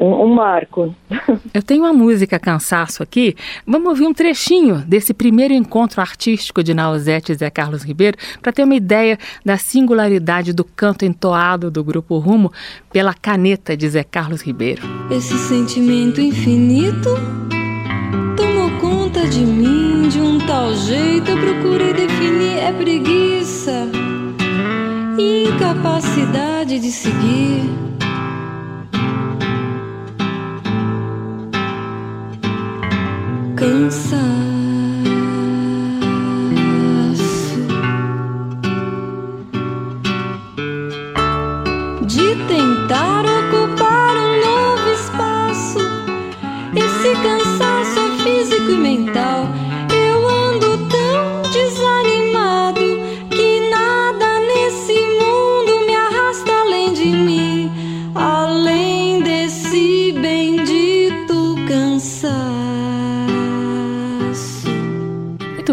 [0.00, 0.94] um, um, marco.
[1.52, 3.36] Eu tenho uma música Cansaço aqui.
[3.66, 8.52] Vamos ouvir um trechinho desse primeiro encontro artístico de Nausete e Zé Carlos Ribeiro para
[8.52, 12.52] ter uma ideia da singularidade do canto entoado do grupo Rumo
[12.92, 14.82] pela caneta de Zé Carlos Ribeiro.
[15.10, 17.10] Esse sentimento infinito
[18.36, 23.88] tomou conta de mim de um tal jeito eu procurei definir é preguiça,
[25.18, 27.91] incapacidade de seguir
[33.62, 34.51] cansaço de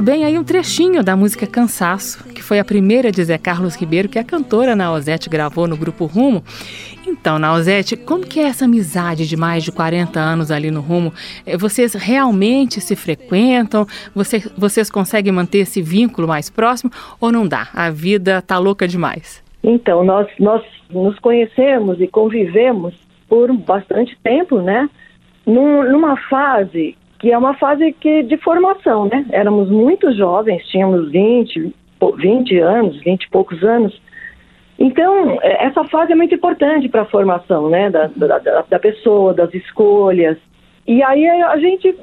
[0.10, 4.10] bem aí um trechinho da música Cansaço, que foi a primeira de Zé Carlos Ribeiro
[4.10, 6.44] que a cantora Nausete gravou no grupo Rumo.
[7.06, 11.14] Então, Nausete, como que é essa amizade de mais de 40 anos ali no Rumo?
[11.46, 13.86] Eh, vocês realmente se frequentam?
[14.16, 16.92] Você, vocês conseguem manter esse vínculo mais próximo
[17.22, 17.68] ou não dá?
[17.72, 19.44] A vida tá louca demais.
[19.64, 22.96] Então, nós, nós nos conhecemos e convivemos
[23.28, 24.90] por bastante tempo, né?
[25.46, 29.26] Num, numa fase que é uma fase que, de formação, né?
[29.32, 31.74] Éramos muito jovens, tínhamos 20,
[32.18, 34.02] 20 anos, 20 e poucos anos.
[34.80, 37.90] Então, é, essa fase é muito importante para a formação, né?
[37.90, 40.38] Da, da, da, pessoa, das escolhas.
[40.88, 41.94] E aí a gente,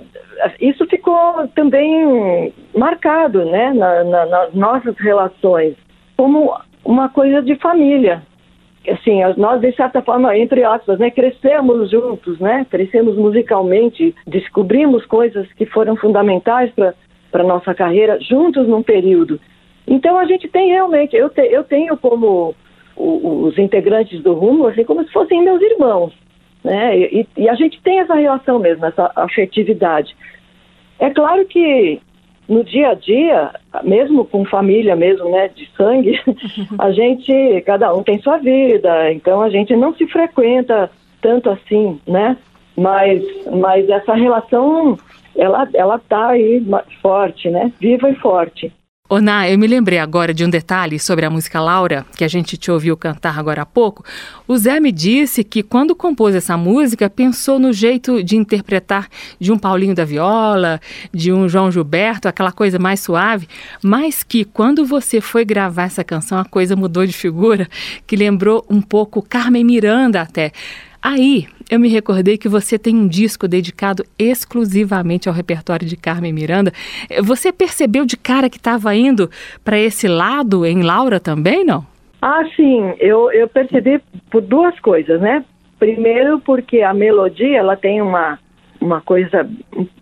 [0.60, 3.72] isso ficou também marcado, né?
[3.72, 5.74] Na, na, nas nossas relações,
[6.14, 6.54] como
[6.84, 8.22] uma coisa de família,
[8.88, 15.50] assim, nós de certa forma, entre aspas, né, crescemos juntos, né, crescemos musicalmente, descobrimos coisas
[15.54, 16.94] que foram fundamentais para
[17.30, 19.38] para nossa carreira juntos num período.
[19.86, 22.54] Então a gente tem realmente, eu, te, eu tenho como
[22.96, 26.14] os integrantes do Rumo, assim, como se fossem meus irmãos,
[26.64, 30.16] né, e, e a gente tem essa relação mesmo, essa afetividade.
[30.98, 32.00] É claro que
[32.48, 33.50] no dia a dia,
[33.82, 36.20] mesmo com família mesmo, né, de sangue,
[36.78, 40.90] a gente, cada um tem sua vida, então a gente não se frequenta
[41.20, 42.36] tanto assim, né?
[42.76, 44.98] Mas, mas essa relação,
[45.34, 46.64] ela, ela tá aí
[47.00, 47.72] forte, né?
[47.80, 48.72] Viva e forte.
[49.08, 52.56] Oná, eu me lembrei agora de um detalhe sobre a música Laura, que a gente
[52.56, 54.04] te ouviu cantar agora há pouco.
[54.48, 59.52] O Zé me disse que quando compôs essa música, pensou no jeito de interpretar de
[59.52, 60.80] um Paulinho da Viola,
[61.14, 63.46] de um João Gilberto, aquela coisa mais suave,
[63.80, 67.68] mas que quando você foi gravar essa canção, a coisa mudou de figura,
[68.08, 70.50] que lembrou um pouco Carmen Miranda até.
[71.02, 76.32] Aí eu me recordei que você tem um disco dedicado exclusivamente ao repertório de Carmen
[76.32, 76.72] Miranda.
[77.22, 79.30] Você percebeu de cara que estava indo
[79.64, 81.84] para esse lado em Laura também, não?
[82.22, 82.94] Ah, sim.
[82.98, 85.44] Eu, eu percebi por duas coisas, né?
[85.78, 88.38] Primeiro, porque a melodia ela tem uma,
[88.80, 89.48] uma coisa,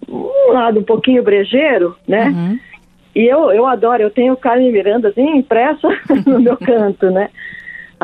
[0.09, 2.29] um lado um pouquinho brejeiro, né?
[2.29, 2.59] Uhum.
[3.15, 5.89] E eu, eu adoro, eu tenho Carmen Miranda assim, impressa
[6.27, 7.31] no meu canto, né?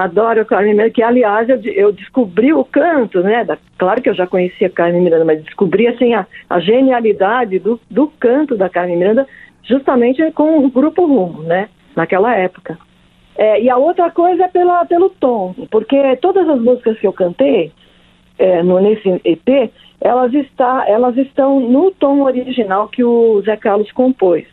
[0.01, 3.45] Adoro Carmen Miranda, que aliás eu, eu, descobri o canto, né?
[3.45, 7.81] Da, claro que eu já conhecia Carmen Miranda, mas descobri assim a, a genialidade do,
[7.91, 9.27] do canto da Carmen Miranda
[9.63, 11.69] justamente com o Grupo Rumo, né?
[11.95, 12.79] Naquela época.
[13.37, 17.13] É, e a outra coisa é pela, pelo tom, porque todas as músicas que eu
[17.13, 17.73] cantei
[18.39, 19.71] é, no, nesse EP,
[20.01, 24.45] elas, está, elas estão no tom original que o Zé Carlos compôs.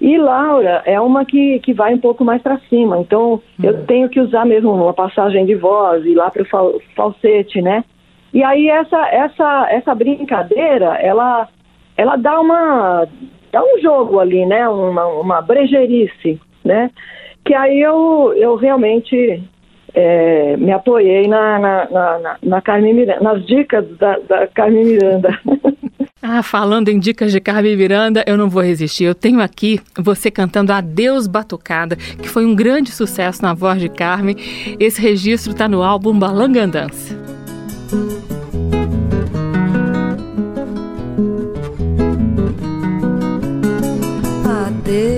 [0.00, 3.40] E Laura é uma que, que vai um pouco mais para cima, então uhum.
[3.64, 7.60] eu tenho que usar mesmo uma passagem de voz e lá para o fal falsete,
[7.60, 7.84] né?
[8.32, 11.48] E aí essa essa essa brincadeira, ela
[11.96, 13.08] ela dá uma
[13.50, 14.68] dá um jogo ali, né?
[14.68, 16.90] Uma, uma brejerice, né?
[17.44, 19.42] Que aí eu eu realmente
[19.94, 25.30] é, me apoiei na, na, na, na Carmen Miranda, nas dicas da, da Carmen Miranda.
[26.20, 29.04] Ah, falando em dicas de Carmen Miranda, eu não vou resistir.
[29.04, 33.88] Eu tenho aqui você cantando Adeus Batucada, que foi um grande sucesso na voz de
[33.88, 34.36] Carmen.
[34.80, 37.16] Esse registro está no álbum Balangandância.
[44.44, 45.17] Adeus,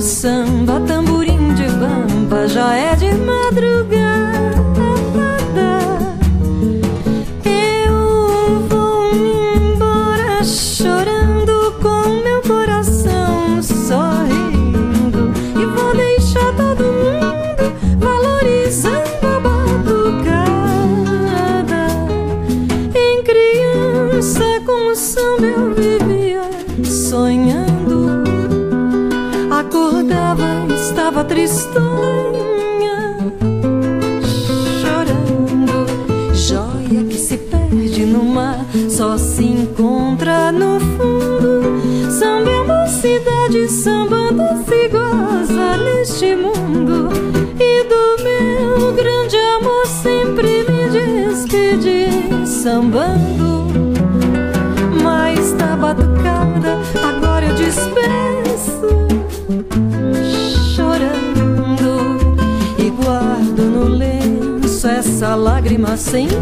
[0.00, 4.00] samba, tamborim de bamba, já é de madrugada.
[7.44, 19.26] Eu vou me embora chorando com meu coração sorrindo e vou deixar todo mundo valorizando
[19.26, 20.62] a batucada.
[22.94, 25.99] Em criança com o samba eu
[31.40, 33.16] tristonha,
[34.80, 35.86] chorando.
[36.34, 42.10] Joia que se perde no mar, só se encontra no fundo.
[42.10, 47.08] Samba é mocidade, sambando se goza neste mundo.
[47.58, 53.29] E do meu grande amor sempre me despedi, sambando.
[65.20, 66.32] Essa lágrima sentida.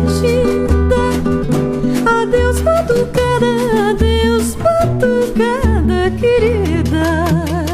[2.22, 7.67] Adeus, batucada, adeus, batucada querida.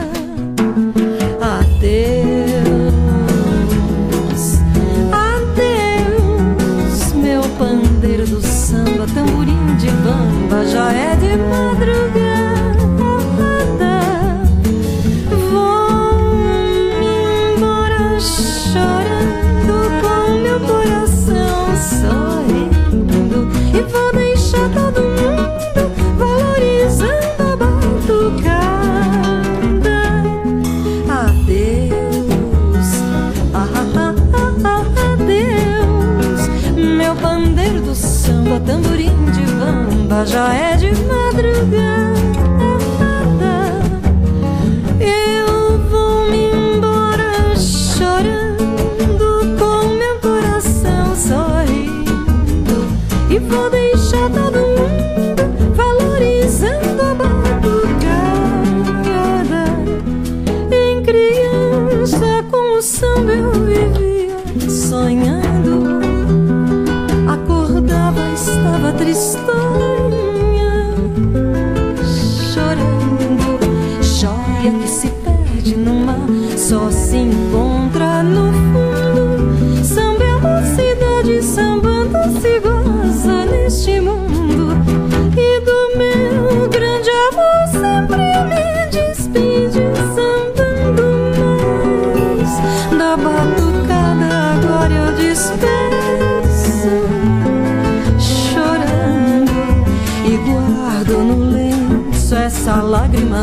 [40.27, 40.74] Já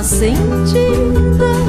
[0.02, 1.62] lágrima sentida.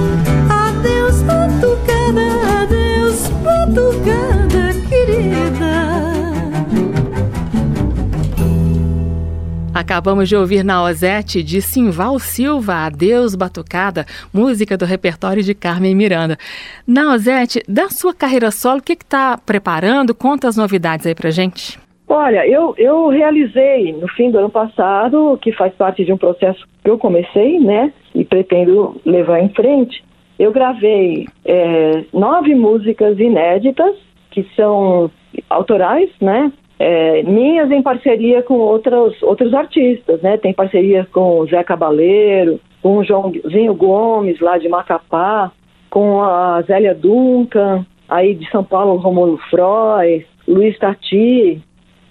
[9.75, 15.95] Acabamos de ouvir na Ozete de Simval Silva, Adeus Batucada, música do repertório de Carmen
[15.95, 16.39] Miranda.
[16.87, 20.15] Na Ozete, da sua carreira solo, o que está preparando?
[20.15, 21.79] Conta as novidades aí pra gente.
[22.15, 26.63] Olha, eu, eu realizei no fim do ano passado, que faz parte de um processo
[26.85, 30.05] que eu comecei, né, e pretendo levar em frente.
[30.39, 33.97] Eu gravei é, nove músicas inéditas,
[34.31, 35.11] que são
[35.49, 40.37] autorais, né, é, minhas em parceria com outros, outros artistas, né?
[40.37, 45.51] Tem parceria com o Zé Cabaleiro, com o Joãozinho Gomes, lá de Macapá,
[45.89, 51.63] com a Zélia Duncan, aí de São Paulo, Romulo Froy, Luiz Tati,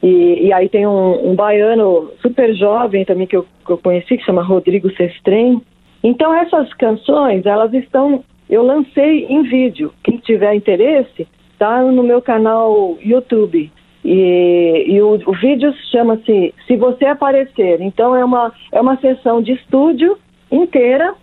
[0.01, 4.17] e, e aí tem um, um, baiano super jovem também que eu, que eu conheci,
[4.17, 5.61] que chama Rodrigo Sestrem.
[6.03, 9.93] Então essas canções, elas estão, eu lancei em vídeo.
[10.03, 11.27] Quem tiver interesse,
[11.59, 13.71] tá no meu canal YouTube.
[14.03, 17.79] E, e o, o, vídeo chama-se Se Você Aparecer.
[17.81, 20.17] Então é uma, é uma sessão de estúdio
[20.51, 21.13] inteira.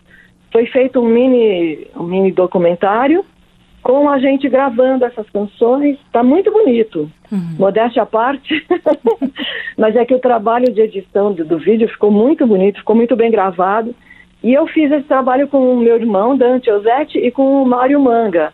[0.53, 3.25] Foi feito um mini, um mini documentário
[3.89, 5.99] com a gente gravando essas canções.
[6.05, 7.11] Está muito bonito.
[7.33, 7.55] Uhum.
[7.59, 8.67] Modéstia à parte.
[9.79, 13.17] Mas é que o trabalho de edição do, do vídeo ficou muito bonito, ficou muito
[13.17, 13.95] bem gravado.
[14.45, 17.99] E eu fiz esse trabalho com o meu irmão, Dante Ozette, e com o Mário
[17.99, 18.53] Manga.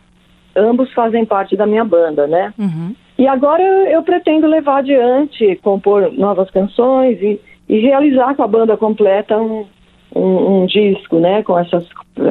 [0.55, 2.55] Ambos fazem parte da minha banda, né?
[2.57, 2.95] Uhum.
[3.18, 3.61] E agora
[3.91, 9.66] eu pretendo levar adiante, compor novas canções e, e realizar com a banda completa um,
[10.15, 11.87] um, um, disco, né, com essas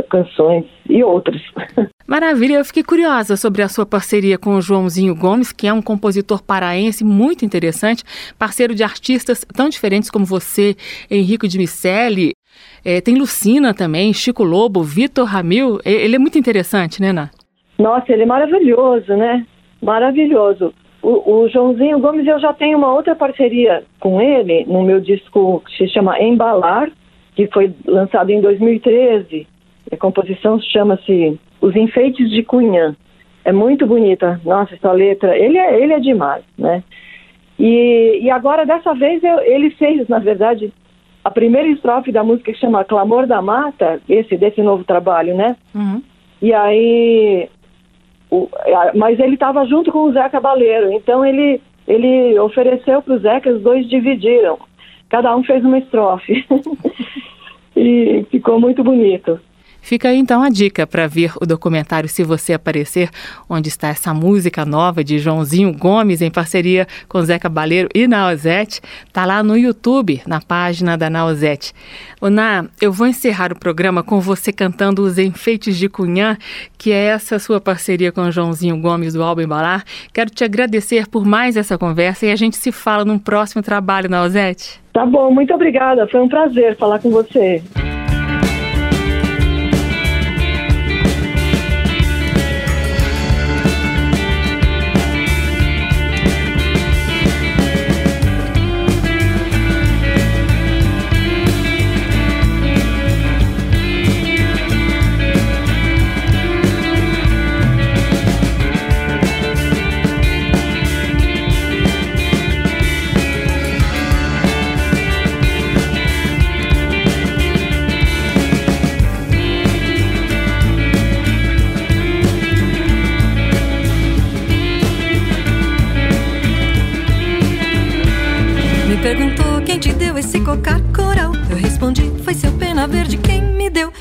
[0.10, 1.42] canções e outras.
[2.08, 5.82] Maravilha, eu fiquei curiosa sobre a sua parceria com o Joãozinho Gomes, que é um
[5.82, 8.04] compositor paraense muito interessante,
[8.38, 10.76] parceiro de artistas tão diferentes como você,
[11.10, 12.32] Henrico de Miceli,
[12.86, 17.30] é, tem Lucina também, Chico Lobo, Vitor Ramil, ele é muito interessante, né, Ná?
[17.80, 19.46] Nossa, ele é maravilhoso, né?
[19.84, 20.74] maravilhoso.
[21.02, 25.62] O, o, Joãozinho Gomes, eu já tenho uma outra parceria com ele no meu disco
[25.66, 26.90] que se chama Embalar,
[27.36, 29.48] que foi lançado em 2013.
[29.92, 32.96] A composição chama-se Os Enfeites de Cunhã.
[33.46, 35.38] É muito bonita, nossa, essa letra.
[35.38, 36.84] Ele é, ele é demais, né?
[37.60, 40.74] E, e agora, dessa vez, eu, ele fez, na verdade,
[41.24, 45.56] a primeira estrofe da música que chama Clamor da Mata, esse desse novo trabalho, né?
[45.76, 46.02] Uhum.
[46.42, 47.50] E aí
[48.34, 48.50] o,
[48.96, 53.40] mas ele estava junto com o Zé Cabaleiro, então ele, ele ofereceu para o Zé
[53.40, 54.58] que os dois dividiram.
[55.14, 56.44] Cada um fez uma estrofe.
[57.78, 59.40] e ficou muito bonito.
[59.84, 63.10] Fica aí então a dica para ver o documentário Se Você Aparecer,
[63.50, 68.80] onde está essa música nova de Joãozinho Gomes em parceria com Zeca Baleiro e Naozete.
[69.12, 71.74] Tá lá no YouTube, na página da Naozete.
[72.22, 76.38] Ná, eu vou encerrar o programa com você cantando Os Enfeites de Cunhã,
[76.78, 79.84] que é essa sua parceria com Joãozinho Gomes do Álbum Embalar.
[80.14, 84.10] Quero te agradecer por mais essa conversa e a gente se fala num próximo trabalho,
[84.10, 84.82] Naozete.
[84.94, 86.08] Tá bom, muito obrigada.
[86.08, 87.62] Foi um prazer falar com você.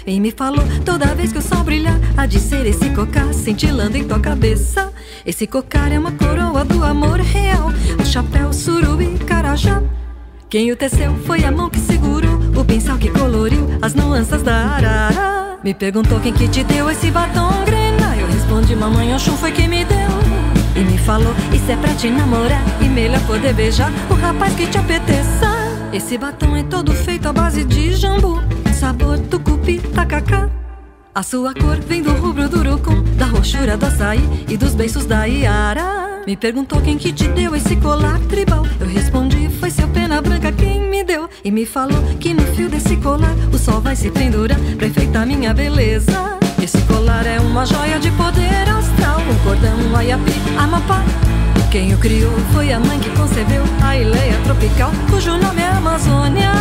[0.07, 3.96] E me falou toda vez que o sol brilhar Há de ser esse cocar cintilando
[3.96, 4.92] em tua cabeça.
[5.24, 9.82] Esse cocar é uma coroa do amor real O chapéu, surubi, carajá.
[10.48, 14.57] Quem o teceu foi a mão que segurou O pincel que coloriu as nuances da
[14.57, 15.59] arara.
[15.62, 18.16] Me perguntou quem que te deu esse batom grena.
[18.16, 19.96] Eu respondi, mamãe Oxum foi quem me deu.
[20.74, 24.66] E me falou, isso é pra te namorar E melhor poder beijar o rapaz que
[24.66, 25.61] te apeteça
[25.93, 28.40] Esse batom é todo feito à base de jambu
[28.82, 30.51] sabor tucupi, tacacá.
[31.14, 35.07] A sua cor vem do rubro do urucum, da roxura do açaí e dos beiços
[35.07, 36.22] da Iara.
[36.26, 38.66] Me perguntou quem que te deu esse colar tribal.
[38.80, 41.28] Eu respondi, foi seu pena branca quem me deu.
[41.45, 45.24] E me falou que no fio desse colar o sol vai se pendurar pra enfeitar
[45.24, 46.40] minha beleza.
[46.61, 51.05] Esse colar é uma joia de poder astral, um cordão, um aiapi, amapá.
[51.72, 56.52] Quem o criou foi a mãe que concebeu a ileia tropical, cujo nome é Amazônia.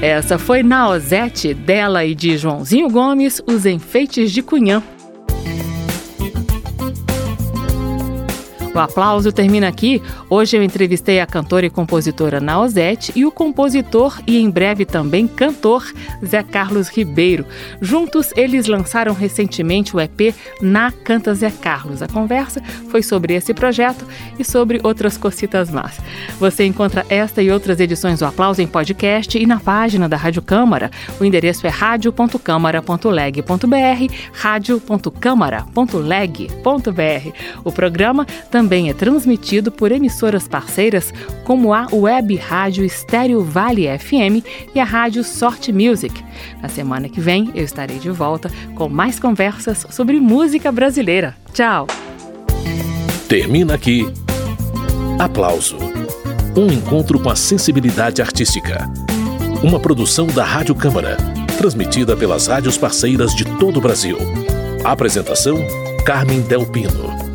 [0.00, 4.82] Essa foi Naozete, dela e de Joãozinho Gomes, Os Enfeites de Cunhã.
[8.76, 10.02] O aplauso termina aqui.
[10.28, 15.26] Hoje eu entrevistei a cantora e compositora Naozete e o compositor e em breve também
[15.26, 15.82] cantor
[16.22, 17.46] Zé Carlos Ribeiro.
[17.80, 22.02] Juntos, eles lançaram recentemente o EP Na Canta Zé Carlos.
[22.02, 24.04] A conversa foi sobre esse projeto
[24.38, 25.98] e sobre outras cocitas más.
[26.38, 30.42] Você encontra esta e outras edições do Aplauso em podcast e na página da Rádio
[30.42, 30.90] Câmara.
[31.18, 37.30] O endereço é radio.câmara.leg.br, radio.câmara.leg.br.
[37.64, 41.14] O programa também também é transmitido por emissoras parceiras
[41.44, 44.44] como a Web Rádio Estéreo Vale FM
[44.74, 46.12] e a Rádio Sorte Music.
[46.60, 51.36] Na semana que vem eu estarei de volta com mais conversas sobre música brasileira.
[51.52, 51.86] Tchau!
[53.28, 54.04] Termina aqui.
[55.16, 55.76] Aplauso.
[56.56, 58.90] Um encontro com a sensibilidade artística.
[59.62, 61.16] Uma produção da Rádio Câmara,
[61.56, 64.18] transmitida pelas rádios parceiras de todo o Brasil.
[64.82, 65.56] Apresentação:
[66.04, 67.25] Carmen Del Pino.